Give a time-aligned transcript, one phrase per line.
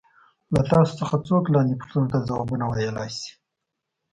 [0.53, 3.31] له تاسو څخه څوک لاندې پوښتنو ته ځوابونه ویلای شي.